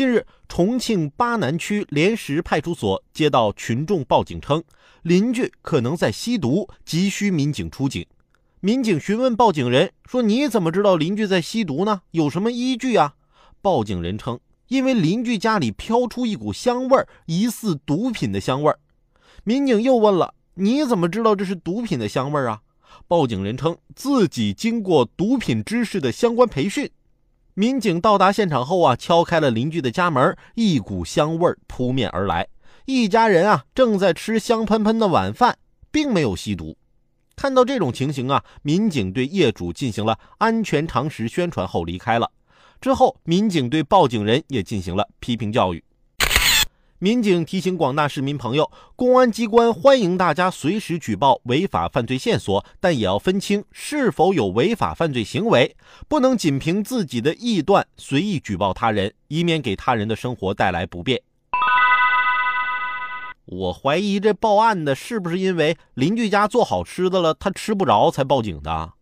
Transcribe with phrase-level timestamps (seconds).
[0.00, 4.64] 近日，重庆巴南区莲石派出所接到群众报警称，
[5.02, 8.06] 邻居可能在吸毒，急需民警出警。
[8.60, 12.00] 民警询问报警人说：“你怎么知道邻居在吸毒呢？
[12.12, 13.16] 有什么依据啊？”
[13.60, 18.78] 报警人称：“因为邻居家里飘出一股香味儿，疑似毒品的香味儿。”
[19.44, 22.62] 民警又问了：“你怎么知道这是毒品的香味儿啊？”
[23.06, 26.90] 报警人称自己经过毒品知识的相关培训。
[27.60, 32.48] 民警到达现场后啊，敲开了邻居的家门，一股香味扑面而来。
[32.86, 35.58] 一家人啊正在吃香喷喷的晚饭，
[35.90, 36.74] 并没有吸毒。
[37.36, 42.32] 看到这种情形啊，民警对业主进行了安全常识宣传后离开了。
[42.80, 45.84] 之后，民警对报警人也进行了批评教育。
[47.02, 55.74] 民警提醒广大市民朋友，公安机关欢迎大家随时举报违法犯罪线索，但也要分清是否有违法犯罪行为，
[56.08, 61.22] 不能仅凭自己的臆断随意举报他人，以免给他人的生活带来不便。
[63.46, 68.92] 我怀疑这报案的是不是因为邻居家做好吃的了，他吃不着才报警的？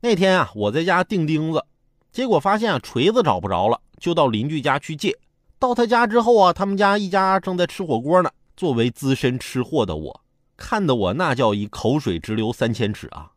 [0.00, 1.62] 那天啊，我在家钉钉子，
[2.10, 5.14] 结果发现啊锤子找不着了，就到邻居家去借。
[5.62, 8.28] 到他家之后啊，他们家一家正在吃火锅呢。
[8.56, 10.20] 作为资深吃货的我，
[10.56, 13.30] 看得我那叫一口水直流三千尺啊！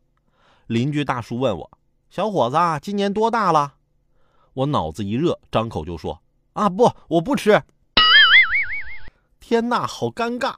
[0.66, 1.70] 邻居大叔问我
[2.10, 3.74] ：“小伙子，今年多大了？”
[4.54, 6.20] 我脑子一热，张口就说
[6.54, 7.62] ：“啊，不，我不吃。”
[9.38, 10.52] 天哪，好尴尬！